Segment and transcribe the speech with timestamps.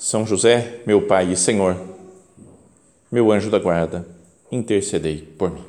[0.00, 1.76] São José, meu Pai e Senhor,
[3.12, 4.08] meu anjo da guarda,
[4.50, 5.62] intercedei por mim.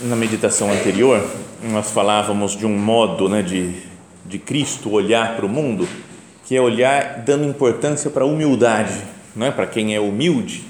[0.00, 1.20] na meditação anterior,
[1.64, 3.74] nós falávamos de um modo né, de,
[4.26, 5.88] de Cristo olhar para o mundo,
[6.44, 8.92] que é olhar dando importância para a humildade.
[9.34, 9.50] Né?
[9.50, 10.64] Para quem é humilde,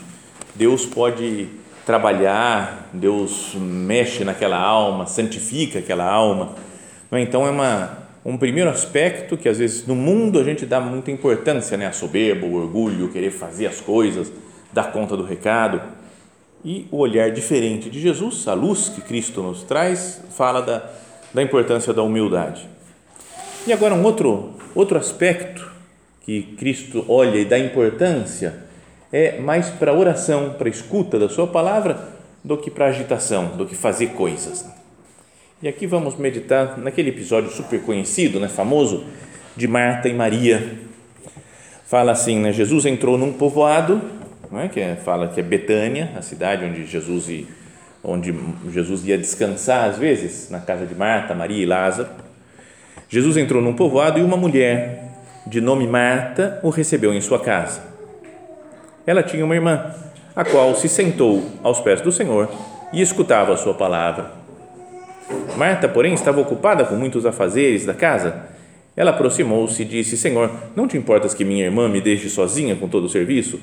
[0.55, 1.49] Deus pode
[1.85, 6.55] trabalhar, Deus mexe naquela alma, santifica aquela alma.
[7.11, 7.23] Né?
[7.23, 11.11] Então, é uma, um primeiro aspecto que às vezes no mundo a gente dá muita
[11.11, 11.87] importância, né?
[11.87, 14.33] a soberba, o orgulho, querer fazer as coisas,
[14.73, 15.81] dar conta do recado
[16.65, 20.91] e o olhar diferente de Jesus, a luz que Cristo nos traz, fala da,
[21.33, 22.67] da importância da humildade.
[23.67, 25.71] E agora um outro, outro aspecto
[26.23, 28.65] que Cristo olha e dá importância
[29.13, 32.89] é mais para a oração, para a escuta da sua palavra, do que para a
[32.89, 34.67] agitação, do que fazer coisas.
[35.63, 39.05] E aqui vamos meditar naquele episódio super conhecido, né, famoso,
[39.57, 40.79] de Marta e Maria.
[41.87, 44.03] Fala assim, né, Jesus entrou num povoado
[44.51, 44.69] não é?
[44.69, 47.45] que é, fala que é Betânia, a cidade onde Jesus, ia,
[48.03, 48.35] onde
[48.71, 52.09] Jesus ia descansar às vezes, na casa de Marta, Maria e Lázaro.
[53.09, 55.11] Jesus entrou num povoado e uma mulher
[55.47, 57.83] de nome Marta o recebeu em sua casa.
[59.07, 59.95] Ela tinha uma irmã,
[60.35, 62.49] a qual se sentou aos pés do Senhor
[62.93, 64.33] e escutava a sua palavra.
[65.57, 68.47] Marta, porém, estava ocupada com muitos afazeres da casa.
[68.97, 72.89] Ela aproximou-se e disse: Senhor, não te importas que minha irmã me deixe sozinha com
[72.89, 73.61] todo o serviço?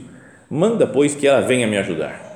[0.54, 2.30] Manda, pois, que ela venha me ajudar.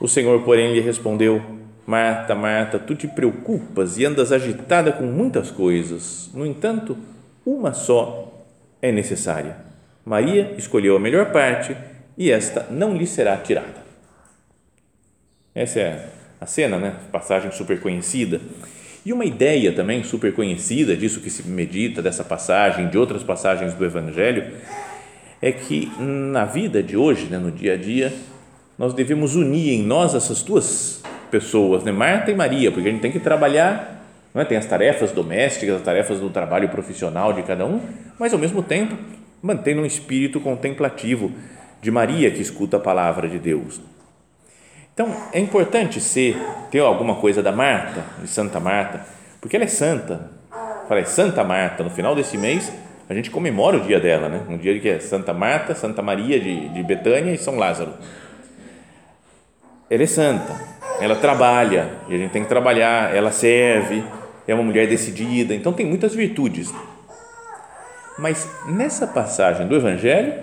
[0.00, 1.42] O Senhor, porém, lhe respondeu:
[1.84, 6.30] Marta, Marta, tu te preocupas e andas agitada com muitas coisas.
[6.32, 6.96] No entanto,
[7.44, 8.46] uma só
[8.80, 9.56] é necessária.
[10.04, 11.76] Maria escolheu a melhor parte
[12.16, 13.80] e esta não lhe será tirada.
[15.52, 16.08] Essa é
[16.40, 16.94] a cena, né?
[17.10, 18.40] Passagem super conhecida.
[19.04, 23.74] E uma ideia também super conhecida disso que se medita, dessa passagem, de outras passagens
[23.74, 24.52] do Evangelho,
[25.42, 28.12] é que na vida de hoje, né, no dia a dia,
[28.78, 33.00] nós devemos unir em nós essas duas pessoas, né, Marta e Maria, porque a gente
[33.00, 34.44] tem que trabalhar, não é?
[34.44, 37.80] tem as tarefas domésticas, as tarefas do trabalho profissional de cada um,
[38.18, 38.96] mas ao mesmo tempo
[39.42, 41.32] mantendo um espírito contemplativo
[41.80, 43.80] de Maria que escuta a palavra de Deus.
[44.92, 46.36] Então é importante ser
[46.70, 49.06] ter alguma coisa da Marta, de Santa Marta,
[49.40, 50.30] porque ela é santa.
[50.86, 52.70] Fala, é Santa Marta, no final desse mês
[53.10, 54.42] a gente comemora o dia dela, né?
[54.48, 57.92] Um dia que é Santa Marta, Santa Maria de, de Betânia e São Lázaro.
[59.90, 60.54] Ela é santa,
[61.00, 64.04] ela trabalha, e a gente tem que trabalhar, ela serve,
[64.46, 66.72] é uma mulher decidida, então tem muitas virtudes.
[68.16, 70.34] Mas nessa passagem do Evangelho,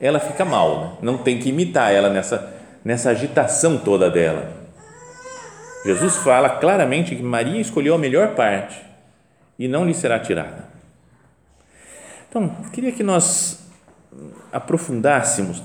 [0.00, 0.92] ela fica mal, né?
[1.02, 2.54] não tem que imitar ela nessa,
[2.84, 4.48] nessa agitação toda dela.
[5.84, 8.80] Jesus fala claramente que Maria escolheu a melhor parte
[9.58, 10.77] e não lhe será tirada.
[12.28, 13.58] Então, queria que nós
[14.52, 15.62] aprofundássemos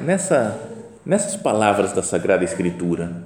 [0.00, 0.58] nessa,
[1.04, 3.24] nessas palavras da Sagrada Escritura,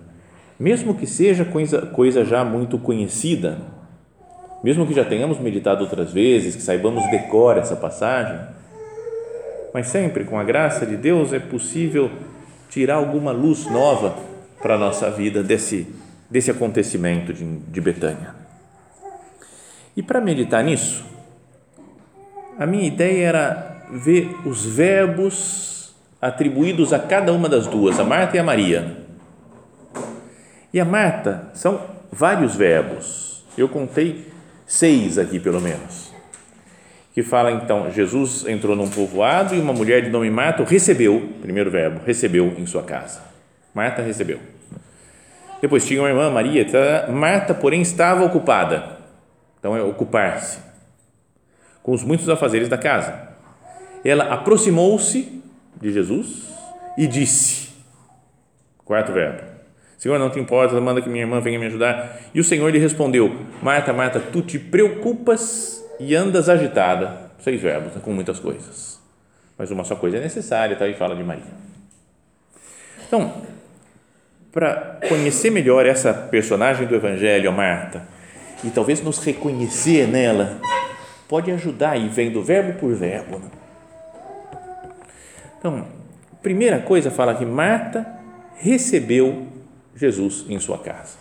[0.58, 3.58] mesmo que seja coisa, coisa já muito conhecida,
[4.64, 8.38] mesmo que já tenhamos meditado outras vezes, que saibamos decor essa passagem,
[9.72, 12.10] mas sempre com a graça de Deus é possível
[12.68, 14.16] tirar alguma luz nova
[14.60, 15.86] para a nossa vida desse,
[16.30, 18.34] desse acontecimento de, de Betânia.
[19.96, 21.09] E para meditar nisso,
[22.60, 28.36] a minha ideia era ver os verbos atribuídos a cada uma das duas, a Marta
[28.36, 28.98] e a Maria.
[30.70, 31.80] E a Marta são
[32.12, 33.42] vários verbos.
[33.56, 34.30] Eu contei
[34.66, 36.12] seis aqui, pelo menos.
[37.14, 41.70] Que fala então: Jesus entrou num povoado e uma mulher de nome Marta recebeu, primeiro
[41.70, 43.22] verbo, recebeu em sua casa.
[43.74, 44.38] Marta recebeu.
[45.62, 46.66] Depois tinha uma irmã, Maria.
[47.10, 48.98] Marta, porém, estava ocupada.
[49.58, 50.69] Então é ocupar-se
[51.82, 53.28] com os muitos afazeres da casa.
[54.04, 55.42] Ela aproximou-se
[55.80, 56.48] de Jesus
[56.96, 57.70] e disse:
[58.84, 59.42] quarto verbo,
[59.98, 62.18] Senhor, não te importa, manda que minha irmã venha me ajudar.
[62.34, 67.30] E o Senhor lhe respondeu: Marta, Marta, tu te preocupas e andas agitada.
[67.38, 68.98] Seis verbos, né, com muitas coisas.
[69.56, 70.88] Mas uma só coisa é necessária, tá?
[70.88, 71.44] E fala de Maria.
[73.06, 73.42] Então,
[74.50, 78.06] para conhecer melhor essa personagem do Evangelho, Marta,
[78.64, 80.58] e talvez nos reconhecer nela,
[81.30, 83.38] pode ajudar aí, vendo verbo por verbo.
[83.38, 83.48] Né?
[85.56, 85.86] Então,
[86.42, 88.04] primeira coisa fala que Marta
[88.56, 89.46] recebeu
[89.94, 91.16] Jesus em sua casa.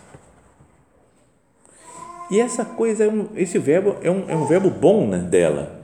[2.28, 5.80] E essa coisa, é um, esse verbo é um, é um verbo bom né, dela.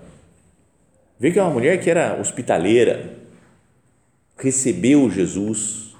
[1.20, 3.18] Vê que é uma mulher que era hospitaleira,
[4.36, 5.94] recebeu Jesus.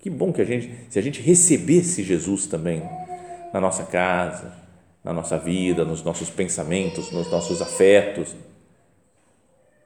[0.00, 2.82] Que bom que a gente, se a gente recebesse Jesus também
[3.50, 4.65] na nossa casa,
[5.06, 8.34] na nossa vida, nos nossos pensamentos, nos nossos afetos.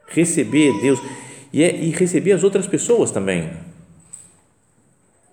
[0.08, 0.98] Receber Deus
[1.52, 3.50] e, é, e receber as outras pessoas também.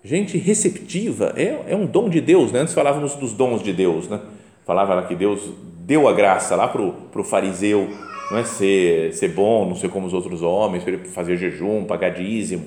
[0.04, 2.52] Gente receptiva é, é um dom de Deus.
[2.52, 2.60] Né?
[2.60, 4.06] Antes falávamos dos dons de Deus.
[4.08, 4.20] Né?
[4.66, 5.40] Falava lá que Deus
[5.86, 7.88] deu a graça lá para o fariseu
[8.30, 10.84] não é ser, ser bom, não ser como os outros homens,
[11.14, 12.66] fazer jejum, pagar dízimo.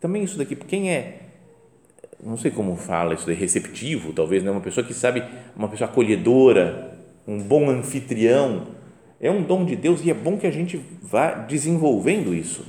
[0.00, 1.23] Também isso daqui, quem é
[2.24, 4.50] não sei como fala isso de receptivo, talvez, né?
[4.50, 5.22] uma pessoa que sabe,
[5.54, 8.66] uma pessoa acolhedora, um bom anfitrião,
[9.20, 12.66] é um dom de Deus e é bom que a gente vá desenvolvendo isso.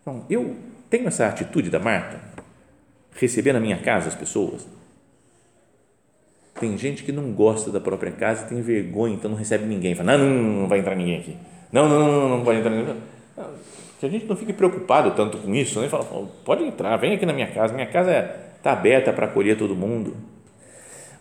[0.00, 0.56] Então, eu
[0.90, 2.20] tenho essa atitude da Marta,
[3.14, 4.66] receber na minha casa as pessoas.
[6.58, 9.94] Tem gente que não gosta da própria casa, tem vergonha, então não recebe ninguém.
[9.94, 11.36] Fala, não, não, não vai entrar ninguém aqui.
[11.70, 12.96] Não, não, não, não vai entrar ninguém
[14.02, 15.88] que a gente não fique preocupado tanto com isso, né?
[15.88, 16.04] Fala,
[16.44, 20.16] pode entrar, vem aqui na minha casa, minha casa está aberta para acolher todo mundo.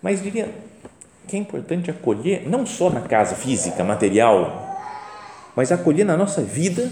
[0.02, 0.50] Mas diria
[1.28, 4.68] que é importante acolher não só na casa física, material,
[5.56, 6.92] mas acolher na nossa vida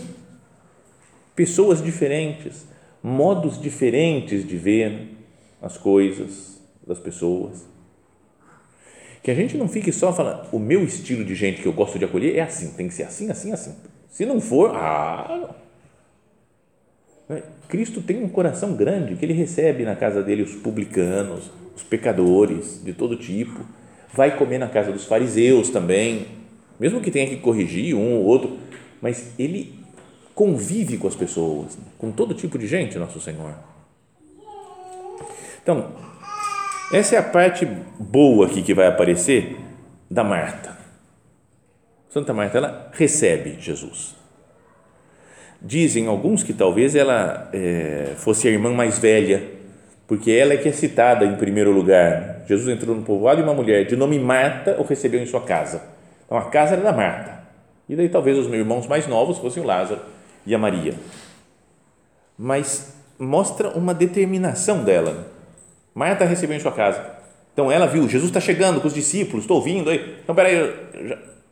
[1.36, 2.68] pessoas diferentes,
[3.02, 5.18] modos diferentes de ver
[5.60, 7.66] as coisas das pessoas.
[9.24, 11.98] Que a gente não fique só falando, o meu estilo de gente que eu gosto
[11.98, 13.76] de acolher é assim, tem que ser assim, assim, assim.
[14.08, 15.56] Se não for, ah?
[17.68, 22.82] Cristo tem um coração grande que ele recebe na casa dele os publicanos, os pecadores
[22.84, 23.64] de todo tipo,
[24.14, 26.26] vai comer na casa dos fariseus também,
[26.80, 28.58] mesmo que tenha que corrigir um ou outro,
[29.02, 29.80] mas ele
[30.34, 33.54] convive com as pessoas, com todo tipo de gente, nosso Senhor.
[35.62, 35.92] Então,
[36.92, 37.66] essa é a parte
[38.00, 39.56] boa aqui que vai aparecer
[40.10, 40.76] da Marta.
[42.10, 44.19] Santa Marta, ela recebe Jesus.
[45.62, 49.44] Dizem alguns que talvez ela é, fosse a irmã mais velha,
[50.08, 52.44] porque ela é que é citada em primeiro lugar.
[52.48, 55.84] Jesus entrou no povoado e uma mulher de nome Marta o recebeu em sua casa.
[56.26, 57.40] Então a casa era da Marta.
[57.90, 60.00] E daí talvez os meus irmãos mais novos fossem o Lázaro
[60.46, 60.94] e a Maria.
[62.38, 65.28] Mas mostra uma determinação dela.
[65.94, 67.04] Marta recebeu em sua casa.
[67.54, 70.18] Então ela viu, Jesus está chegando com os discípulos, estou vindo aí.
[70.24, 70.74] Então peraí,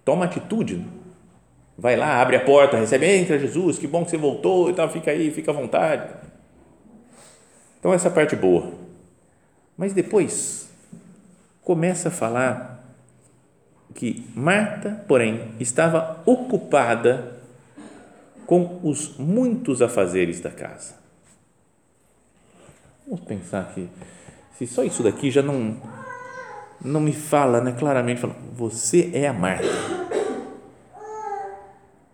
[0.06, 0.82] toma atitude
[1.78, 4.90] vai lá, abre a porta, recebe, entra Jesus, que bom que você voltou e tal,
[4.90, 6.12] fica aí, fica à vontade.
[7.80, 8.74] Então, essa parte boa.
[9.78, 10.70] Mas depois,
[11.62, 12.84] começa a falar
[13.94, 17.38] que Marta, porém, estava ocupada
[18.48, 20.96] com os muitos afazeres da casa.
[23.06, 23.88] Vamos pensar que
[24.58, 25.78] se só isso daqui já não
[26.80, 29.66] não me fala, né, claramente, fala, você é a Marta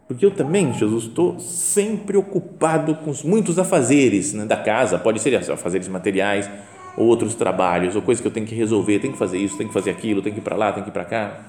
[0.07, 5.19] porque eu também, Jesus, estou sempre ocupado com os muitos afazeres né, da casa, pode
[5.19, 6.50] ser afazeres materiais
[6.98, 9.69] ou outros trabalhos, ou coisas que eu tenho que resolver, tenho que fazer isso, tenho
[9.69, 11.39] que fazer aquilo, tenho que ir para lá, tenho que ir para cá.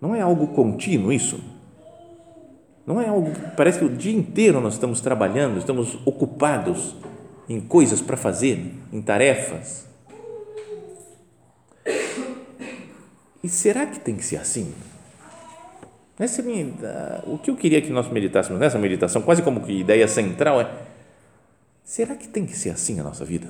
[0.00, 1.40] Não é algo contínuo isso?
[2.84, 6.96] Não é algo, parece que o dia inteiro nós estamos trabalhando, estamos ocupados
[7.48, 9.86] em coisas para fazer, em tarefas.
[13.42, 14.72] E será que tem que ser assim?
[16.22, 16.72] Nessa minha,
[17.26, 20.70] o que eu queria que nós meditássemos nessa meditação, quase como que ideia central é:
[21.82, 23.48] será que tem que ser assim a nossa vida?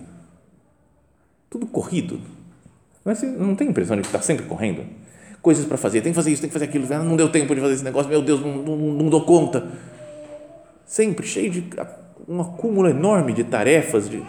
[1.50, 2.18] Tudo corrido.
[3.04, 4.86] Não, é, não tem a impressão de que está sempre correndo?
[5.42, 7.54] Coisas para fazer, tem que fazer isso, tem que fazer aquilo, ah, não deu tempo
[7.54, 9.68] de fazer esse negócio, meu Deus, não, não, não dou conta.
[10.86, 11.68] Sempre cheio de
[12.26, 14.08] um acúmulo enorme de tarefas.
[14.08, 14.22] De,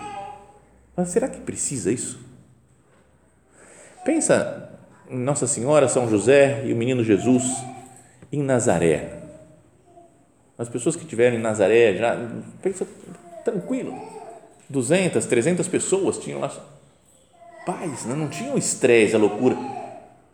[0.98, 2.20] mas será que precisa isso?
[4.04, 4.70] Pensa
[5.10, 7.72] em Nossa Senhora, São José e o menino Jesus
[8.34, 9.20] em Nazaré.
[10.58, 12.18] As pessoas que estiveram em Nazaré já
[12.62, 12.86] pensa
[13.46, 13.96] tranquilo.
[14.70, 16.52] 200, 300 pessoas tinham lá
[17.66, 18.16] paz, né?
[18.16, 19.56] não tinham estresse, a loucura.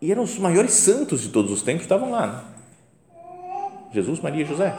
[0.01, 2.27] E eram os maiores santos de todos os tempos estavam lá.
[2.27, 2.43] Né?
[3.93, 4.73] Jesus, Maria e José.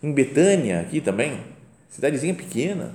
[0.00, 1.40] Em Betânia, aqui também,
[1.88, 2.92] cidadezinha pequena,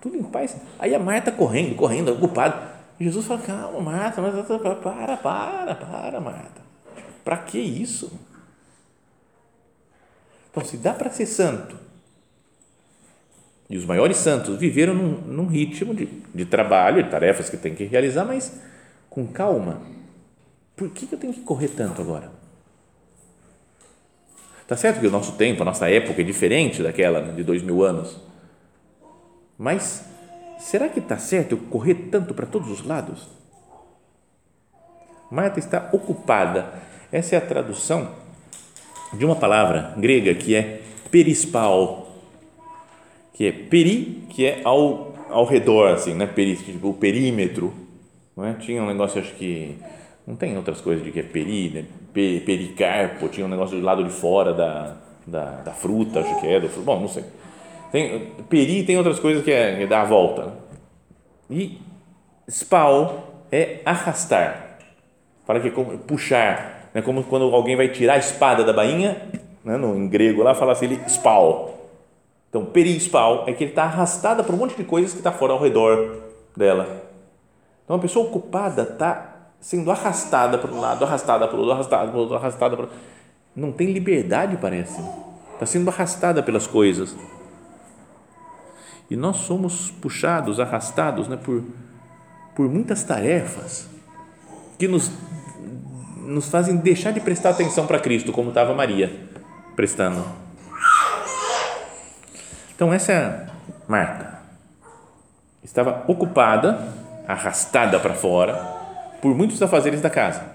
[0.00, 0.56] tudo em paz.
[0.78, 2.70] Aí a Marta correndo, correndo, ocupada.
[2.98, 6.59] Jesus fala: Calma, Marta, mas para, para, para, Marta.
[7.30, 8.10] Para que isso?
[10.50, 11.76] Então, se dá para ser santo,
[13.68, 17.72] e os maiores santos viveram num, num ritmo de, de trabalho, de tarefas que tem
[17.72, 18.60] que realizar, mas
[19.08, 19.80] com calma.
[20.74, 22.32] Por que, eu tenho que correr tanto agora?
[24.66, 27.84] Tá certo que o nosso tempo, a nossa época é diferente daquela de dois mil
[27.84, 28.20] anos,
[29.56, 30.04] mas
[30.58, 33.28] será que está certo eu correr tanto para todos os lados?
[35.30, 36.89] Marta está ocupada.
[37.12, 38.08] Essa é a tradução
[39.12, 42.08] de uma palavra grega que é perispal,
[43.34, 46.26] que é peri, que é ao, ao redor, assim, né?
[46.26, 47.74] Peri, tipo, o perímetro.
[48.36, 48.54] Não é?
[48.54, 49.76] Tinha um negócio, acho que.
[50.26, 51.84] Não tem outras coisas de que é peri, né?
[52.12, 56.60] pericarpo, tinha um negócio do lado de fora da, da, da fruta, acho que é.
[56.60, 57.24] Do, bom, não sei.
[57.90, 60.46] Tem, peri tem outras coisas que é, é dar a volta.
[60.46, 60.52] Né?
[61.50, 61.78] E
[62.48, 64.78] spal é arrastar.
[65.44, 69.22] Fala que é como puxar né, como quando alguém vai tirar a espada da bainha,
[69.64, 71.78] né, no, em grego lá fala assim, ele spal.
[72.48, 75.52] Então, perispal é que ele está arrastada por um monte de coisas que está fora
[75.52, 76.16] ao redor
[76.56, 77.04] dela.
[77.84, 79.30] Então, a pessoa ocupada está
[79.60, 82.88] sendo arrastada para um lado, arrastada para o outro, arrastada para o outro, arrastada para
[83.54, 85.00] Não tem liberdade, parece.
[85.54, 87.14] Está sendo arrastada pelas coisas.
[89.10, 91.62] E nós somos puxados, arrastados né, por,
[92.54, 93.88] por muitas tarefas
[94.78, 95.10] que nos
[96.30, 99.28] nos fazem deixar de prestar atenção para Cristo, como estava Maria
[99.74, 100.24] prestando.
[102.74, 103.46] Então, essa é
[103.88, 104.38] Marta.
[105.62, 106.94] Estava ocupada,
[107.26, 108.54] arrastada para fora,
[109.20, 110.54] por muitos afazeres da casa.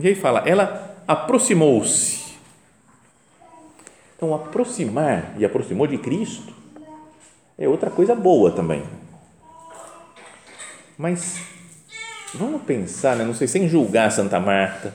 [0.00, 2.34] E aí fala, ela aproximou-se.
[4.16, 6.54] Então, aproximar e aproximou de Cristo
[7.58, 8.82] é outra coisa boa também.
[10.96, 11.40] Mas
[12.34, 13.24] Vamos pensar, né?
[13.24, 14.92] não sei sem julgar Santa Marta,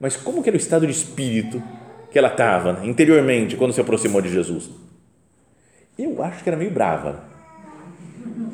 [0.00, 1.62] mas como que era o estado de espírito
[2.10, 2.80] que ela estava né?
[2.86, 4.68] interiormente quando se aproximou de Jesus?
[5.96, 7.22] Eu acho que era meio brava,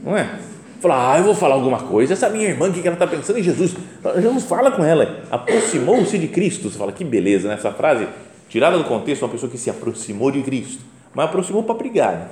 [0.05, 0.39] não é?
[0.81, 3.39] Falar, ah, eu vou falar alguma coisa, essa minha irmã, o que ela está pensando
[3.39, 3.75] em Jesus?
[4.21, 6.71] Jesus fala com ela, aproximou-se de Cristo.
[6.71, 7.55] Você fala, que beleza, né?
[7.55, 8.07] Essa frase,
[8.49, 10.83] tirada do contexto, uma pessoa que se aproximou de Cristo,
[11.15, 12.29] mas aproximou para brigar, né?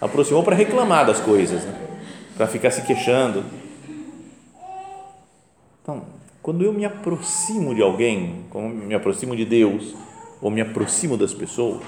[0.00, 1.74] aproximou para reclamar das coisas, né?
[2.36, 3.42] para ficar se queixando
[5.88, 6.02] então,
[6.42, 9.94] quando eu me aproximo de alguém, como me aproximo de Deus,
[10.42, 11.80] ou me aproximo das pessoas,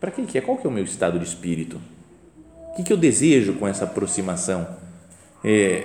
[0.00, 0.40] para que é?
[0.40, 1.80] Qual que é o meu estado de espírito?
[2.72, 4.66] O que, que eu desejo com essa aproximação?
[5.44, 5.84] É,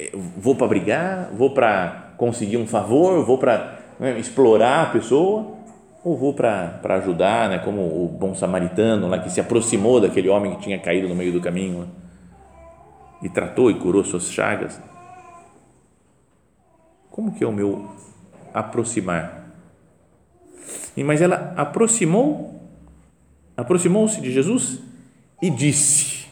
[0.00, 1.28] é vou para brigar?
[1.34, 3.22] Vou para conseguir um favor?
[3.22, 5.54] Vou para né, explorar a pessoa?
[6.02, 10.54] Ou vou para ajudar, né, como o bom samaritano lá que se aproximou daquele homem
[10.54, 11.86] que tinha caído no meio do caminho né,
[13.22, 14.80] e tratou e curou suas chagas?
[17.16, 17.90] Como que é o meu
[18.52, 19.46] aproximar?
[20.94, 22.60] Mas ela aproximou,
[23.56, 24.80] aproximou-se de Jesus
[25.40, 26.26] e disse.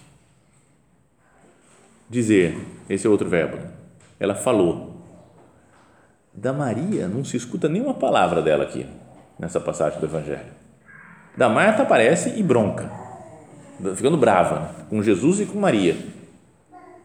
[2.10, 3.56] Dizer, esse é outro verbo.
[4.20, 4.92] Ela falou.
[6.34, 8.86] Da Maria não se escuta nenhuma palavra dela aqui,
[9.38, 10.52] nessa passagem do Evangelho.
[11.34, 12.90] Da Marta aparece e bronca,
[13.96, 14.68] ficando brava né?
[14.90, 15.96] com Jesus e com Maria.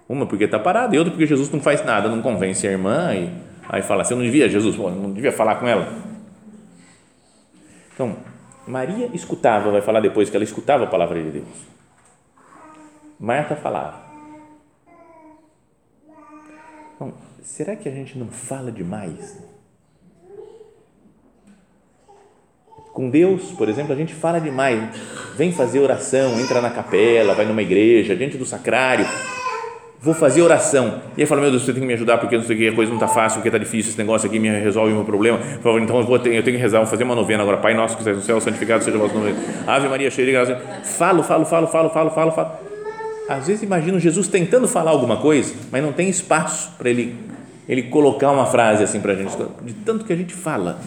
[0.09, 3.13] Uma porque está parada e outra porque Jesus não faz nada, não convence a irmã
[3.15, 5.93] e Aí fala, você não devia, Jesus, não devia falar com ela?
[7.93, 8.17] Então,
[8.65, 11.47] Maria escutava, vai falar depois que ela escutava a palavra de Deus.
[13.19, 14.01] Marta falava.
[16.95, 19.37] Então, será que a gente não fala demais?
[22.91, 24.97] Com Deus, por exemplo, a gente fala demais.
[25.35, 29.05] Vem fazer oração, entra na capela, vai numa igreja, diante do sacrário,
[30.01, 31.01] vou fazer oração.
[31.17, 32.67] E aí fala, meu Deus, você tem que me ajudar porque não sei o que,
[32.69, 35.05] a coisa não está fácil, porque está difícil esse negócio aqui, me resolve o meu
[35.05, 35.37] problema.
[35.61, 37.57] Falo, então eu, vou eu tenho que rezar, vou fazer uma novena agora.
[37.57, 39.35] Pai nosso que estás no céu, santificado seja o vosso nome.
[39.67, 40.55] Ave Maria, cheia de graça.
[40.83, 42.51] Falo, falo, falo, falo, falo, falo, falo.
[43.27, 47.15] Às vezes imagino Jesus tentando falar alguma coisa, mas não tem espaço para ele,
[47.67, 50.79] ele colocar uma frase assim para a gente, de tanto que a gente fala.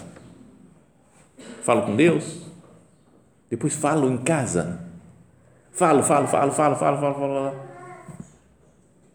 [1.62, 2.42] Falo com Deus,
[3.48, 4.80] depois falo em casa.
[5.70, 7.34] Falo, falo, falo, falo, falo, falo, falo.
[7.34, 7.71] falo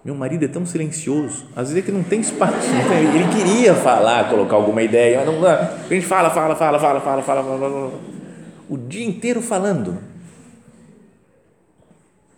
[0.08, 2.66] meu marido é tão silencioso, às vezes é que não tem espaço.
[3.14, 5.76] Ele queria falar, colocar alguma ideia, mas não dá.
[5.86, 7.92] A gente fala, fala, fala, fala, fala, fala, fala,
[8.70, 9.98] o dia inteiro falando.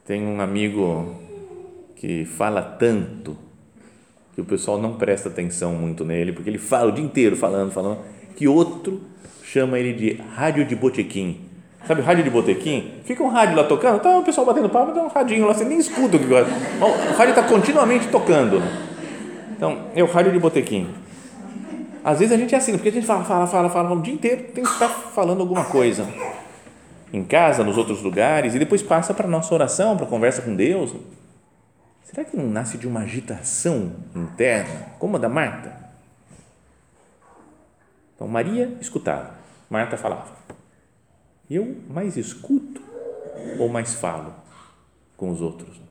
[0.04, 1.16] Tem um amigo
[1.96, 3.38] que fala tanto
[4.34, 7.72] que o pessoal não presta atenção muito nele, porque ele fala o dia inteiro falando,
[7.72, 8.00] falando,
[8.36, 9.00] que outro
[9.44, 11.49] chama ele de rádio de botequim
[11.88, 13.02] Sabe, rádio de botequim?
[13.04, 15.66] Fica um rádio lá tocando, tá o pessoal batendo palma, tem um radinho lá, você
[15.66, 16.52] nem escuta o que gosta.
[16.80, 18.62] O rádio está continuamente tocando.
[19.52, 20.88] Então, é o rádio de botequim.
[22.04, 24.14] Às vezes a gente é assim, porque a gente fala, fala, fala, fala, o dia
[24.14, 26.08] inteiro tem que estar falando alguma coisa.
[27.12, 30.42] Em casa, nos outros lugares, e depois passa para a nossa oração, para a conversa
[30.42, 30.94] com Deus.
[32.04, 35.76] Será que não nasce de uma agitação interna, como a da Marta?
[38.16, 39.32] Então, Maria escutava,
[39.70, 40.40] Marta falava.
[41.50, 42.80] Eu mais escuto
[43.58, 44.36] ou mais falo
[45.18, 45.82] com os outros?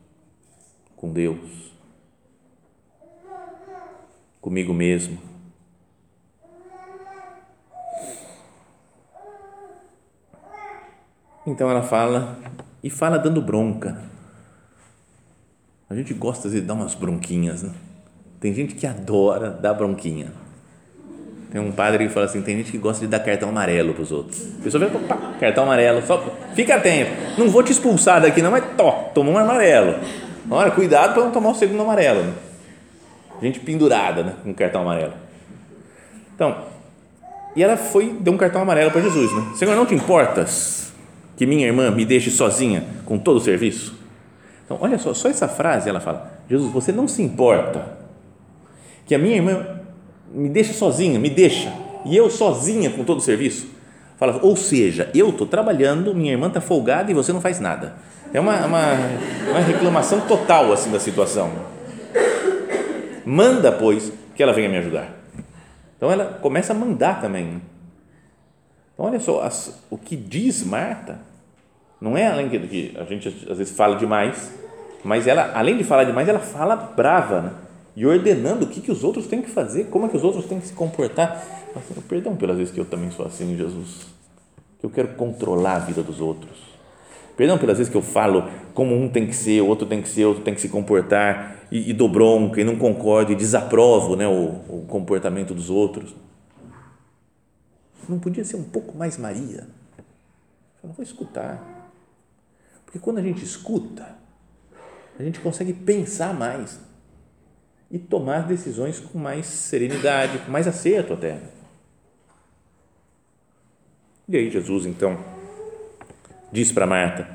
[0.95, 1.73] Com Deus?
[4.41, 5.19] Comigo mesmo?
[11.45, 12.38] Então ela fala
[12.81, 14.09] e fala dando bronca.
[15.91, 17.75] A gente gosta de dar umas bronquinhas, né?
[18.38, 20.33] Tem gente que adora dar bronquinha.
[21.50, 24.02] Tem um padre que fala assim: tem gente que gosta de dar cartão amarelo para
[24.02, 24.47] os outros.
[24.61, 26.23] A pessoa vê, opa, cartão amarelo, só
[26.55, 27.11] fica atento.
[27.38, 29.97] Não vou te expulsar daqui, não, mas to, toma um amarelo.
[30.50, 32.23] Olha, cuidado para não tomar o segundo amarelo.
[32.23, 32.33] Né?
[33.43, 35.12] Gente pendurada né, com cartão amarelo.
[36.35, 36.57] Então,
[37.57, 39.33] e ela foi, deu um cartão amarelo para Jesus.
[39.33, 39.52] Né?
[39.57, 40.93] Senhor, não te importas
[41.37, 43.97] que minha irmã me deixe sozinha com todo o serviço?
[44.64, 47.99] Então, olha só, só essa frase ela fala: Jesus, você não se importa
[49.07, 49.78] que a minha irmã
[50.32, 51.73] me deixa sozinha, me deixa,
[52.04, 53.68] e eu sozinha com todo o serviço.
[54.16, 57.94] Fala, ou seja, eu estou trabalhando, minha irmã está folgada e você não faz nada.
[58.32, 58.94] É uma, uma,
[59.50, 61.50] uma reclamação total assim da situação.
[63.25, 65.08] Manda, pois, que ela venha me ajudar.
[65.97, 67.62] Então ela começa a mandar também.
[68.94, 71.20] Então olha só, as, o que diz Marta,
[72.00, 74.52] não é além do que a gente às vezes fala demais,
[75.04, 77.50] mas ela, além de falar demais, ela fala brava, né?
[77.99, 80.47] E ordenando o que, que os outros têm que fazer, como é que os outros
[80.47, 81.45] têm que se comportar.
[81.75, 84.07] Assim, perdão pelas vezes que eu também sou assim, Jesus,
[84.78, 86.57] que eu quero controlar a vida dos outros.
[87.37, 90.09] Perdão pelas vezes que eu falo como um tem que ser, o outro tem que
[90.09, 93.35] ser, o outro tem que se comportar, e, e dou bronca, e não concordo, e
[93.35, 96.14] desaprovo né, o, o comportamento dos outros.
[98.09, 99.66] Não podia ser um pouco mais Maria?
[100.85, 101.90] Eu não vou escutar.
[102.85, 104.14] Porque quando a gente escuta,
[105.18, 106.87] a gente consegue pensar mais
[107.90, 111.38] e tomar decisões com mais serenidade, com mais acerto até.
[114.29, 115.18] E aí Jesus então
[116.53, 117.29] diz para Marta,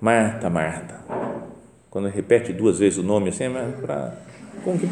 [0.00, 1.00] Marta, Marta,
[1.88, 4.30] quando repete duas vezes o nome assim, é para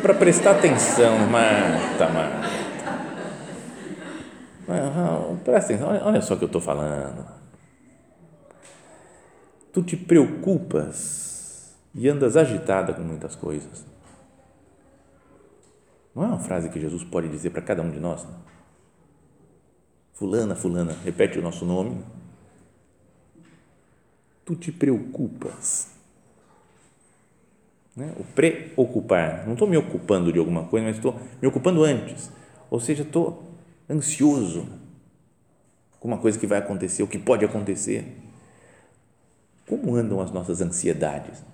[0.00, 2.48] para prestar atenção, Marta, Marta.
[5.44, 7.26] Presta atenção, olha só o que eu estou falando.
[9.72, 13.84] Tu te preocupas e andas agitada com muitas coisas
[16.18, 18.24] não é uma frase que Jesus pode dizer para cada um de nós?
[18.24, 18.34] Né?
[20.14, 22.04] Fulana, fulana, repete o nosso nome.
[24.44, 25.92] Tu te preocupas.
[27.94, 28.12] Né?
[28.18, 29.46] O preocupar.
[29.46, 32.32] Não estou me ocupando de alguma coisa, mas estou me ocupando antes.
[32.68, 33.44] Ou seja, estou
[33.88, 34.66] ansioso
[36.00, 38.16] com uma coisa que vai acontecer, o que pode acontecer.
[39.68, 41.44] Como andam as nossas ansiedades?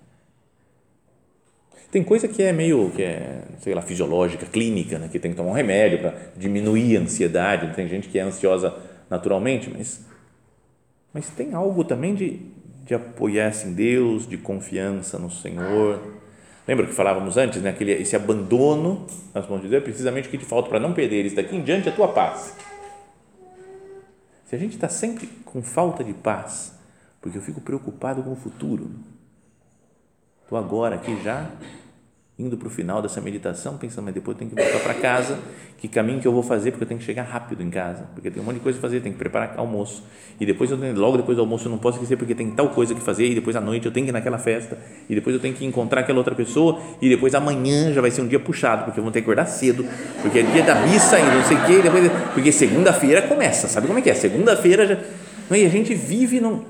[1.94, 5.09] Tem coisa que é meio, que é, sei lá, fisiológica, clínica, né?
[5.09, 7.72] que tem que tomar um remédio para diminuir a ansiedade.
[7.76, 8.74] Tem gente que é ansiosa
[9.09, 10.04] naturalmente, mas,
[11.12, 12.40] mas tem algo também de,
[12.85, 16.02] de apoiar-se em Deus, de confiança no Senhor.
[16.66, 17.70] Lembra que falávamos antes, né?
[17.70, 20.94] Aquele, esse abandono nas mãos de Deus é precisamente o que te falta para não
[20.94, 22.57] perder isso daqui em diante a tua paz.
[24.46, 26.76] Se a gente está sempre com falta de paz,
[27.20, 28.90] porque eu fico preocupado com o futuro,
[30.42, 31.48] estou agora aqui já
[32.37, 35.38] indo para o final dessa meditação, pensando, mas depois eu tenho que voltar para casa,
[35.79, 38.29] que caminho que eu vou fazer, porque eu tenho que chegar rápido em casa, porque
[38.29, 40.03] tem um monte de coisa a fazer, tem que preparar almoço,
[40.40, 42.70] e depois eu tenho, logo depois do almoço eu não posso esquecer, porque tem tal
[42.70, 44.77] coisa que fazer, e depois à noite eu tenho que ir naquela festa,
[45.09, 48.23] e depois eu tenho que encontrar aquela outra pessoa, e depois amanhã já vai ser
[48.23, 49.87] um dia puxado, porque eu vou ter que acordar cedo,
[50.20, 53.87] porque é dia da missa e não sei o quê, depois, porque segunda-feira começa, sabe
[53.87, 54.14] como é que é?
[54.14, 56.64] Segunda-feira já, e a gente vive, não,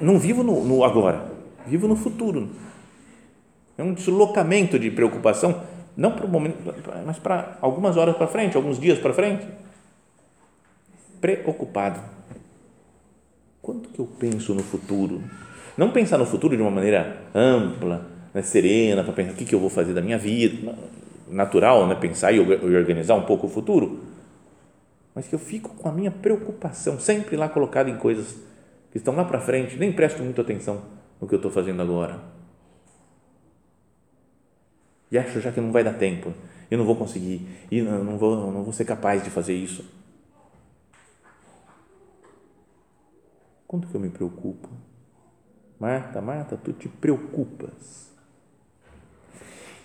[0.00, 1.22] não vivo no, no agora,
[1.66, 2.48] vivo no futuro,
[3.78, 5.62] é um deslocamento de preocupação,
[5.96, 6.56] não para o momento,
[7.04, 9.46] mas para algumas horas para frente, alguns dias para frente.
[11.20, 12.00] Preocupado.
[13.60, 15.22] Quanto que eu penso no futuro?
[15.76, 19.54] Não pensar no futuro de uma maneira ampla, né, serena, para pensar o que, que
[19.54, 20.74] eu vou fazer da minha vida,
[21.28, 24.00] natural, né, pensar e organizar um pouco o futuro,
[25.14, 28.36] mas que eu fico com a minha preocupação sempre lá colocada em coisas
[28.90, 30.82] que estão lá para frente, nem presto muita atenção
[31.20, 32.35] no que eu estou fazendo agora
[35.10, 36.32] e acho já que não vai dar tempo,
[36.70, 39.84] eu não vou conseguir, e não, vou, não vou ser capaz de fazer isso.
[43.66, 44.68] Quanto que eu me preocupo?
[45.78, 48.10] Marta, Marta, tu te preocupas.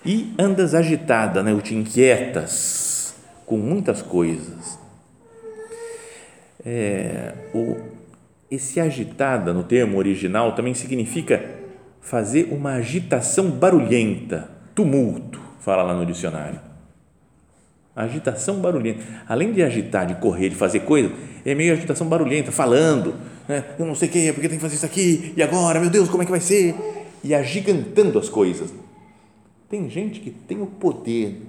[0.06, 1.54] E andas agitada, né?
[1.54, 4.80] ou te inquietas com muitas coisas.
[6.64, 7.78] É, o,
[8.50, 11.60] esse agitada, no termo original, também significa
[12.00, 16.60] fazer uma agitação barulhenta, tumulto, fala lá no dicionário.
[17.96, 19.04] Agitação barulhenta.
[19.28, 21.12] Além de agitar, de correr, de fazer coisa,
[21.46, 23.16] é meio agitação barulhenta, falando,
[23.48, 23.66] né?
[23.78, 25.90] eu não sei o que, é porque tem que fazer isso aqui, e agora, meu
[25.90, 26.76] Deus, como é que vai ser?
[27.24, 28.74] E agigantando as coisas.
[29.70, 31.42] Tem gente que tem o poder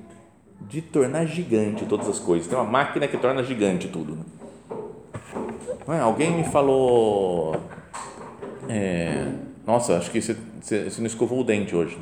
[0.69, 2.47] de tornar gigante todas as coisas.
[2.47, 4.19] Tem uma máquina que torna gigante tudo.
[5.87, 6.01] Né?
[6.01, 7.57] Alguém me falou,
[8.69, 9.29] é,
[9.67, 11.99] nossa, acho que você, você, você, não escovou o dente hoje.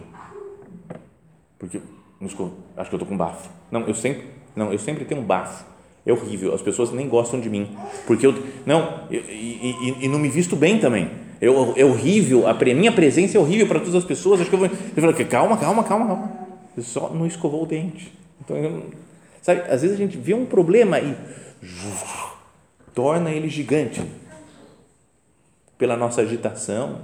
[1.60, 1.80] Porque
[2.22, 3.50] escovou, acho que eu tô com bafo.
[3.70, 4.24] Não, eu sempre,
[4.56, 5.64] não, eu sempre tenho um bafo.
[6.04, 6.54] É horrível.
[6.54, 10.56] As pessoas nem gostam de mim porque eu não e, e, e não me visto
[10.56, 11.10] bem também.
[11.40, 12.48] Eu, é horrível.
[12.48, 14.40] A minha presença é horrível para todas as pessoas.
[14.40, 14.68] Acho que eu vou.
[14.68, 16.32] Eu falo, calma, calma, calma, calma.
[16.74, 18.12] Você só não escovou o dente.
[18.40, 18.90] Então, eu,
[19.42, 21.14] sabe, às vezes a gente vê um problema e
[22.94, 24.02] torna ele gigante
[25.76, 27.02] pela nossa agitação.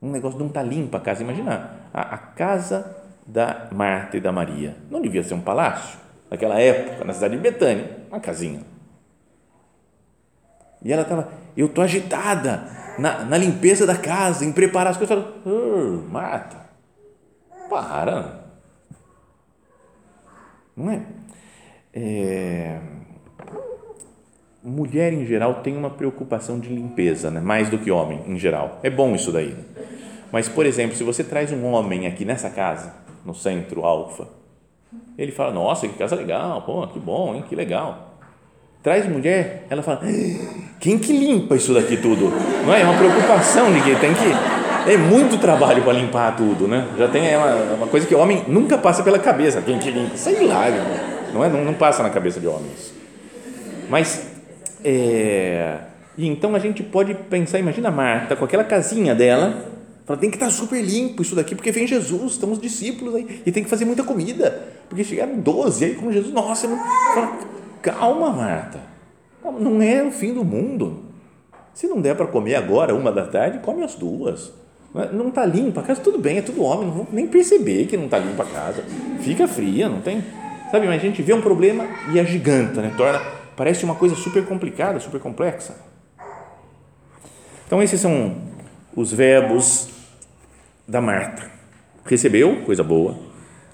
[0.00, 1.22] Um negócio não está limpa a casa.
[1.22, 2.94] Imagina a, casa
[3.26, 4.76] da Marta e da Maria.
[4.90, 5.98] Não devia ser um palácio
[6.30, 8.60] naquela época, na cidade de Betânia, uma casinha.
[10.82, 15.24] E ela estava, eu estou agitada na, na, limpeza da casa, em preparar as coisas.
[15.44, 16.58] Oh, Marta,
[17.68, 18.44] para.
[20.76, 21.02] Não é?
[21.94, 22.78] é?
[24.62, 27.40] Mulher em geral tem uma preocupação de limpeza, né?
[27.40, 28.80] mais do que homem em geral.
[28.82, 29.56] É bom isso daí.
[30.36, 32.92] Mas, por exemplo, se você traz um homem aqui nessa casa,
[33.24, 34.28] no centro alfa,
[35.16, 38.18] ele fala: Nossa, que casa legal, pô, que bom, hein, que legal.
[38.82, 40.02] Traz mulher, ela fala:
[40.78, 42.30] Quem que limpa isso daqui tudo?
[42.66, 42.82] Não é?
[42.82, 44.90] É uma preocupação de tem que.
[44.92, 46.86] É muito trabalho para limpar tudo, né?
[46.98, 49.62] Já tem é uma, uma, coisa que o homem nunca passa pela cabeça.
[49.62, 50.18] Quem que limpa?
[50.18, 50.66] Sei lá,
[51.32, 51.48] não é?
[51.48, 52.92] Não, não passa na cabeça de homens.
[53.88, 54.32] Mas,
[54.84, 55.78] é,
[56.18, 59.75] e então a gente pode pensar, imagina a Marta com aquela casinha dela,
[60.06, 63.50] Fala, tem que estar super limpo isso daqui, porque vem Jesus, estamos discípulos aí, e
[63.50, 66.68] tem que fazer muita comida, porque chegaram 12, aí com Jesus, nossa,
[67.12, 67.38] fala,
[67.82, 68.80] calma, Marta,
[69.58, 71.02] não é o fim do mundo.
[71.74, 74.52] Se não der para comer agora, uma da tarde, come as duas.
[75.12, 77.96] Não está limpa a casa, tudo bem, é tudo homem, não vou nem perceber que
[77.96, 78.84] não está limpa a casa.
[79.20, 80.24] Fica fria, não tem.
[80.70, 82.94] Sabe, mas a gente vê um problema e agiganta, né?
[82.96, 83.20] Torna,
[83.56, 85.76] parece uma coisa super complicada, super complexa.
[87.66, 88.36] Então, esses são
[88.94, 89.95] os verbos
[90.86, 91.50] da Marta.
[92.04, 93.16] Recebeu, coisa boa,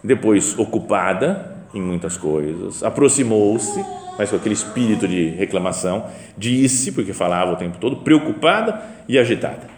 [0.03, 3.85] depois ocupada em muitas coisas, aproximou-se,
[4.19, 9.71] mas com aquele espírito de reclamação, disse, porque falava o tempo todo, preocupada e agitada.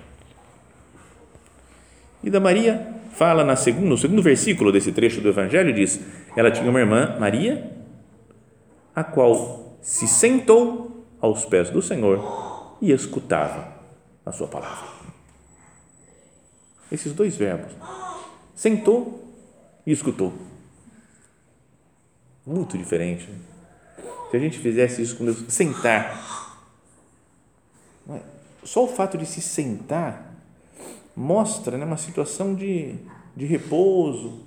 [2.22, 6.00] E da Maria, fala na segundo, no segundo versículo desse trecho do Evangelho, diz:
[6.36, 7.70] ela tinha uma irmã, Maria,
[8.94, 13.74] a qual se sentou aos pés do Senhor e escutava
[14.24, 14.93] a sua palavra.
[16.94, 17.72] Esses dois verbos.
[18.54, 19.24] Sentou
[19.84, 20.32] e escutou.
[22.46, 23.28] Muito diferente.
[23.28, 23.38] Né?
[24.30, 26.60] Se a gente fizesse isso com Deus, sentar.
[28.10, 28.20] É?
[28.62, 30.32] Só o fato de se sentar
[31.16, 32.96] mostra né, uma situação de,
[33.36, 34.40] de repouso,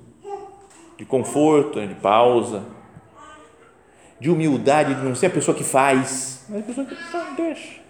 [0.98, 2.64] de conforto, né, de pausa,
[4.20, 6.96] de humildade, de não ser a pessoa que faz, mas a pessoa que
[7.36, 7.82] deixa.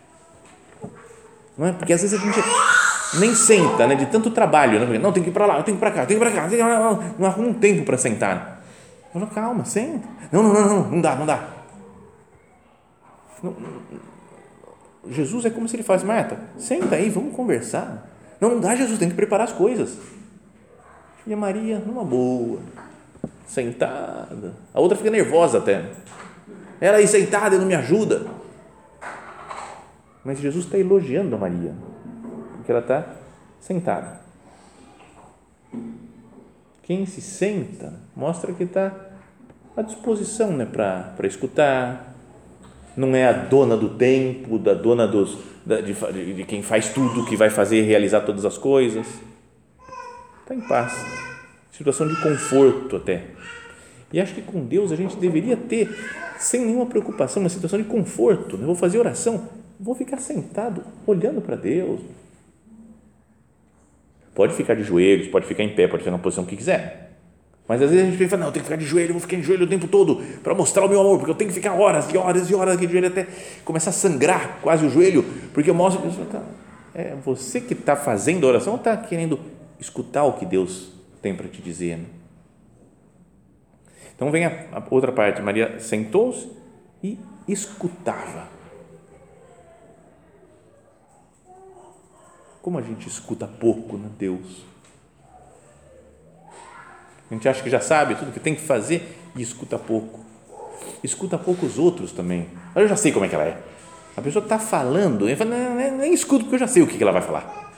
[1.58, 1.74] Não é?
[1.74, 2.40] Porque às vezes a gente
[3.14, 4.98] nem senta, né, de tanto trabalho, né?
[5.00, 6.32] não, tem que ir para lá, tem que ir para cá, tem que ir para
[6.32, 8.62] cá, não, não arruma um tempo para sentar.
[9.14, 10.08] Falo, calma, senta.
[10.32, 11.48] Não, não, não, não, não dá, não dá.
[13.42, 13.56] Não,
[15.10, 18.10] Jesus é como se ele faz, Marta, senta aí, vamos conversar.
[18.42, 19.98] Não, não dá, Jesus, tem que preparar as coisas.
[21.26, 22.60] E a Maria, numa boa,
[23.48, 24.54] sentada.
[24.74, 25.86] A outra fica nervosa até.
[26.80, 28.28] Ela aí sentada e não me ajuda.
[30.26, 31.74] Mas Jesus está elogiando a Maria
[32.68, 33.06] porque ela está
[33.62, 34.20] sentada.
[36.84, 38.94] Quem se senta mostra que está
[39.76, 42.14] à disposição né, para escutar,
[42.96, 45.94] não é a dona do tempo, da dona dos, da, de,
[46.34, 49.08] de, quem faz tudo, que vai fazer realizar todas as coisas.
[50.42, 50.94] Está em paz,
[51.72, 53.28] situação de conforto até.
[54.12, 55.90] E acho que com Deus a gente deveria ter,
[56.38, 58.58] sem nenhuma preocupação, uma situação de conforto.
[58.58, 58.66] Né?
[58.66, 59.48] Vou fazer oração,
[59.80, 62.02] vou ficar sentado olhando para Deus,
[64.38, 67.10] Pode ficar de joelhos, pode ficar em pé, pode ficar na posição que quiser.
[67.68, 69.22] Mas às vezes a gente fala, não, eu tenho que ficar de joelho, eu vou
[69.22, 71.56] ficar de joelho o tempo todo para mostrar o meu amor, porque eu tenho que
[71.56, 73.26] ficar horas e horas e horas aqui de joelho até
[73.66, 76.44] começar a sangrar quase o joelho, porque eu mostro que tá,
[76.94, 79.40] é você que está fazendo oração ou está querendo
[79.80, 81.98] escutar o que Deus tem para te dizer.
[81.98, 82.06] Né?
[84.16, 86.48] Então vem a, a outra parte, Maria sentou-se
[87.02, 88.56] e escutava.
[92.68, 94.66] Como a gente escuta pouco, né, Deus?
[97.32, 100.20] A gente acha que já sabe tudo que tem que fazer e escuta pouco.
[101.02, 102.50] Escuta pouco os outros também.
[102.76, 103.58] Eu já sei como é que ela é.
[104.18, 107.02] A pessoa está falando, eu falo, nem, nem escuto porque eu já sei o que
[107.02, 107.72] ela vai falar.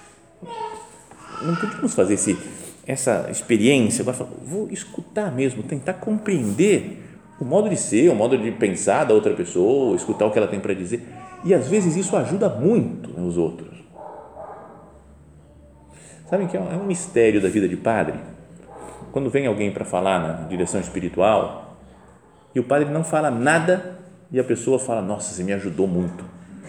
[1.43, 2.35] Não podemos fazer esse,
[2.87, 4.01] essa experiência.
[4.01, 9.13] Agora, vou escutar mesmo, tentar compreender o modo de ser, o modo de pensar da
[9.13, 11.07] outra pessoa, escutar o que ela tem para dizer.
[11.45, 13.78] E às vezes isso ajuda muito né, os outros.
[16.29, 18.15] Sabem que é um, é um mistério da vida de padre?
[19.11, 21.77] quando vem alguém para falar na direção espiritual
[22.53, 23.97] e o padre não fala nada
[24.31, 26.23] e a pessoa fala, nossa, você me ajudou muito.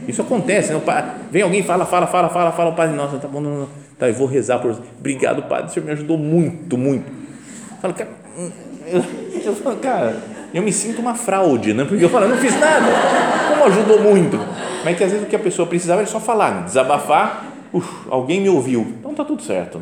[0.09, 0.81] Isso acontece, né?
[1.31, 3.69] vem alguém fala, fala, fala, fala, fala, o padre, nossa, tá bom, não, não,
[3.99, 4.83] tá, eu vou rezar por você.
[4.99, 7.13] Obrigado, padre, o senhor me ajudou muito, muito.
[7.83, 8.11] Fala, cara,
[8.87, 9.05] eu,
[9.45, 10.17] eu falo, cara,
[10.55, 11.85] eu me sinto uma fraude, né?
[11.85, 12.87] Porque eu falo, não fiz nada.
[13.51, 14.39] Como ajudou muito?
[14.83, 16.63] Mas é que às vezes o que a pessoa precisava era só falar, né?
[16.63, 18.95] desabafar, uf, alguém me ouviu.
[19.21, 19.81] Então tá tudo certo.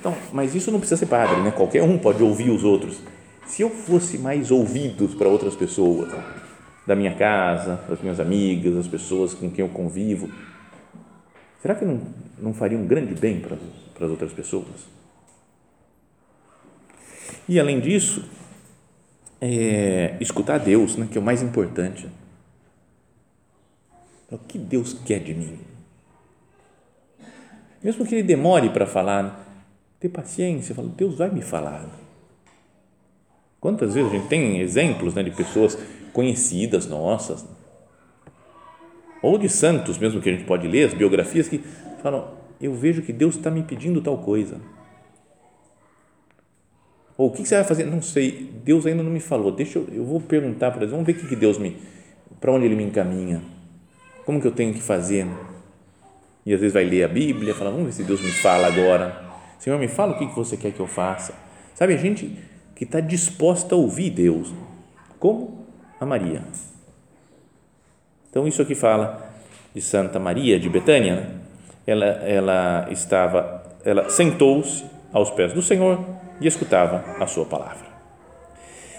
[0.00, 1.52] Então, mas isso não precisa ser padre, né?
[1.52, 2.98] Qualquer um pode ouvir os outros.
[3.46, 6.12] Se eu fosse mais ouvidos para outras pessoas,
[6.84, 10.28] da minha casa, das minhas amigas, das pessoas com quem eu convivo,
[11.62, 12.00] será que não,
[12.38, 13.56] não faria um grande bem para,
[13.94, 14.66] para as outras pessoas?
[17.48, 18.28] E além disso,
[19.40, 22.08] é, escutar Deus, né, que é o mais importante.
[24.28, 25.67] O que Deus quer de mim?
[27.82, 29.46] Mesmo que ele demore para falar,
[30.00, 31.86] ter paciência, fala, Deus vai me falar.
[33.60, 35.76] Quantas vezes a gente tem exemplos né, de pessoas
[36.12, 37.46] conhecidas nossas,
[39.22, 41.58] ou de santos mesmo que a gente pode ler, as biografias que
[42.02, 44.60] falam, eu vejo que Deus está me pedindo tal coisa.
[47.16, 47.84] Ou o que você vai fazer?
[47.84, 49.50] Não sei, Deus ainda não me falou.
[49.50, 51.76] Deixa eu, eu vou perguntar para Deus, vamos ver o que Deus me,
[52.40, 53.42] para onde Ele me encaminha,
[54.24, 55.26] como que eu tenho que fazer.
[56.48, 59.28] E às vezes vai ler a Bíblia, fala, vamos ver se Deus me fala agora
[59.58, 61.34] Senhor, me fala o que você quer que eu faça.
[61.74, 62.38] Sabe, a gente
[62.74, 64.52] que está disposta a ouvir Deus,
[65.18, 65.66] como
[66.00, 66.42] a Maria.
[68.30, 69.30] Então, isso aqui fala
[69.74, 71.16] de Santa Maria de Betânia.
[71.16, 71.30] Né?
[71.86, 76.04] Ela, ela estava, ela sentou-se aos pés do Senhor
[76.40, 77.88] e escutava a sua palavra.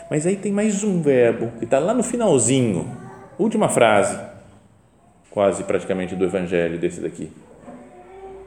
[0.09, 2.97] Mas aí tem mais um verbo que está lá no finalzinho,
[3.37, 4.19] última frase,
[5.29, 7.31] quase praticamente do evangelho desse daqui,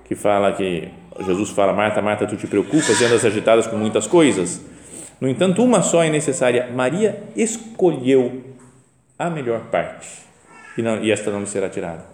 [0.04, 0.88] que fala que
[1.20, 4.60] Jesus fala: Marta, Marta, tu te preocupas e andas agitadas com muitas coisas.
[5.20, 6.70] No entanto, uma só é necessária.
[6.72, 8.42] Maria escolheu
[9.18, 10.08] a melhor parte
[10.76, 12.04] e, não, e esta não lhe será tirada.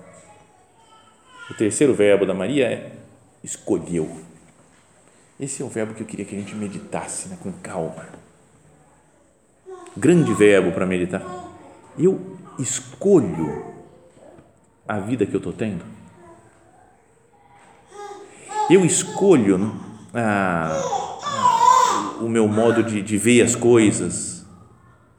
[1.51, 2.93] O terceiro verbo da Maria é
[3.43, 4.21] escolheu.
[5.41, 8.07] Esse é o verbo que eu queria que a gente meditasse né, com calma.
[9.97, 11.23] Grande verbo para meditar.
[11.99, 13.78] Eu escolho
[14.89, 15.99] a vida que eu estou tendo
[18.71, 19.59] eu escolho
[20.13, 20.23] né,
[22.21, 24.47] o meu modo de, de ver as coisas,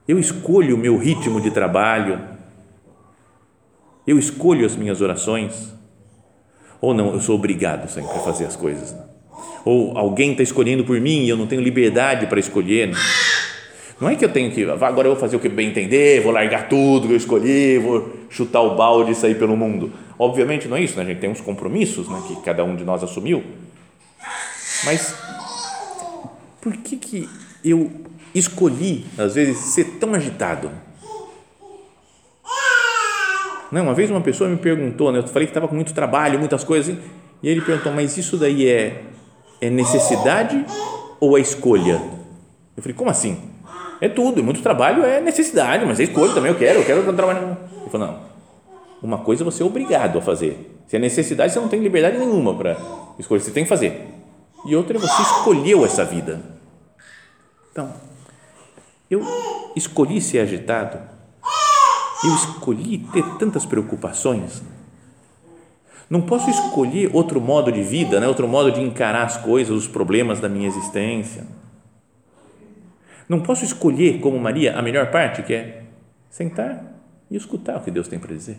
[0.08, 2.21] eu escolho o meu ritmo de trabalho,
[4.05, 5.73] eu escolho as minhas orações,
[6.79, 9.03] ou não, eu sou obrigado sempre a fazer as coisas, né?
[9.65, 12.89] ou alguém está escolhendo por mim e eu não tenho liberdade para escolher.
[12.89, 12.93] Né?
[13.99, 16.31] Não é que eu tenho que, agora eu vou fazer o que bem entender, vou
[16.31, 19.91] largar tudo que eu escolhi, vou chutar o balde e sair pelo mundo.
[20.17, 21.03] Obviamente não é isso, né?
[21.03, 23.43] a gente tem uns compromissos né, que cada um de nós assumiu.
[24.85, 25.13] Mas
[26.62, 27.29] por que, que
[27.63, 27.91] eu
[28.33, 30.71] escolhi, às vezes, ser tão agitado?
[33.69, 36.39] Não, uma vez uma pessoa me perguntou, né, eu falei que estava com muito trabalho,
[36.39, 36.97] muitas coisas,
[37.43, 39.03] e ele perguntou, mas isso daí é,
[39.59, 40.65] é necessidade
[41.19, 42.01] ou é escolha?
[42.77, 43.48] Eu falei, como assim?
[44.01, 47.57] É tudo, muito trabalho é necessidade, mas é escolha também, eu quero, eu quero trabalhar.
[47.81, 48.19] Ele falou, não,
[49.01, 50.77] uma coisa você é obrigado a fazer.
[50.88, 52.77] Se é necessidade, você não tem liberdade nenhuma para
[53.17, 54.07] escolher, você tem que fazer.
[54.65, 56.41] E outra é você escolheu essa vida.
[57.71, 57.93] Então,
[59.09, 59.21] eu
[59.75, 60.99] escolhi ser agitado,
[62.23, 64.62] eu escolhi ter tantas preocupações.
[66.09, 68.27] Não posso escolher outro modo de vida, né?
[68.27, 71.45] outro modo de encarar as coisas, os problemas da minha existência.
[73.29, 75.83] Não posso escolher, como Maria, a melhor parte, que é
[76.31, 76.83] sentar
[77.29, 78.57] e escutar o que Deus tem para dizer.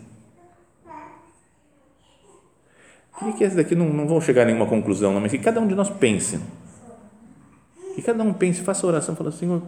[3.19, 5.59] Queria que esse daqui não, não vão chegar a nenhuma conclusão, não, mas que cada
[5.59, 6.39] um de nós pense.
[7.93, 9.61] Que cada um pense, faça oração, fala, Senhor,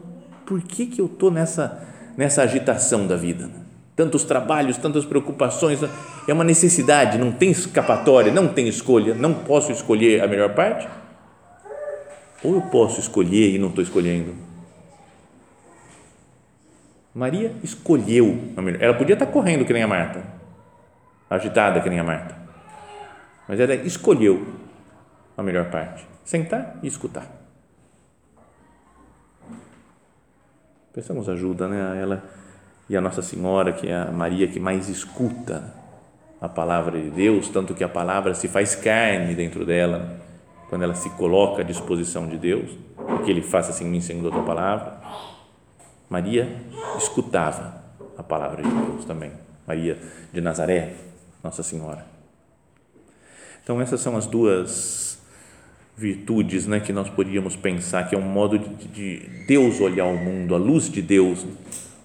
[0.45, 1.85] por que, que eu estou nessa,
[2.15, 3.51] nessa agitação da vida?
[3.97, 5.79] Tantos trabalhos, tantas preocupações,
[6.27, 10.87] é uma necessidade, não tem escapatória, não tem escolha, não posso escolher a melhor parte?
[12.41, 14.52] Ou eu posso escolher e não estou escolhendo?
[17.13, 18.81] Maria escolheu a melhor.
[18.81, 20.23] Ela podia estar correndo que nem a Marta,
[21.29, 22.35] agitada que nem a Marta,
[23.47, 24.45] mas ela escolheu
[25.37, 27.27] a melhor parte: sentar e escutar.
[30.91, 32.01] Pensamos ajuda, né?
[32.01, 32.23] Ela
[32.89, 35.73] e a Nossa Senhora, que é a Maria que mais escuta
[36.41, 40.19] a palavra de Deus, tanto que a palavra se faz carne dentro dela,
[40.69, 42.69] quando ela se coloca à disposição de Deus,
[43.23, 44.97] que Ele faça assim em Senhor, a tua palavra.
[46.13, 46.47] Maria
[46.95, 47.81] escutava
[48.15, 49.31] a palavra de Deus também.
[49.65, 49.97] Maria
[50.31, 50.93] de Nazaré,
[51.43, 52.05] Nossa Senhora.
[53.63, 55.19] Então, essas são as duas
[55.97, 60.15] virtudes né, que nós podíamos pensar que é um modo de, de Deus olhar o
[60.15, 61.47] mundo, a luz de Deus.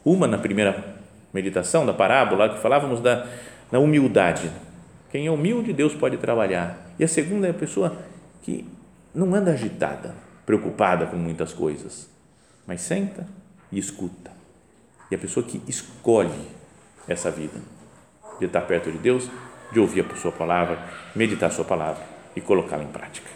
[0.03, 0.97] Uma na primeira
[1.31, 3.27] meditação da parábola, que falávamos da,
[3.71, 4.51] da humildade.
[5.12, 6.94] Quem é humilde, Deus pode trabalhar.
[6.99, 7.94] E a segunda é a pessoa
[8.40, 8.64] que
[9.14, 10.14] não anda agitada,
[10.47, 12.09] preocupada com muitas coisas,
[12.66, 13.27] mas senta
[13.70, 14.31] e escuta.
[15.11, 16.48] E a pessoa que escolhe
[17.07, 17.61] essa vida,
[18.38, 19.28] de estar perto de Deus,
[19.72, 20.78] de ouvir a sua palavra,
[21.14, 22.04] meditar a sua palavra
[22.35, 23.28] e colocá-la em prática.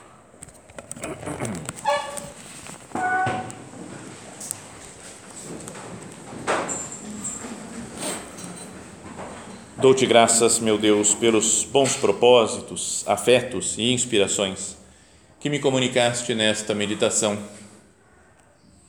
[9.82, 14.76] Dou-te graças, meu Deus, pelos bons propósitos, afetos e inspirações
[15.40, 17.36] que me comunicaste nesta meditação.